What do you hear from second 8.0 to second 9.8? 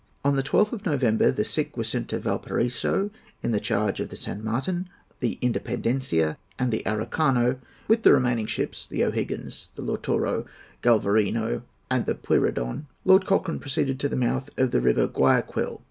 the remaining ships, the O'Higgins,